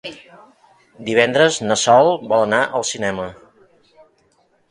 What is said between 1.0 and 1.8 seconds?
Divendres na